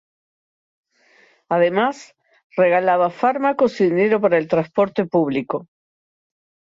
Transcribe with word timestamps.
Además, 1.47 2.15
regalaba 2.57 3.11
fármacos 3.11 3.79
y 3.81 3.83
dinero 3.83 4.19
para 4.19 4.39
el 4.39 4.47
transporte 4.47 5.05
público. 5.05 5.67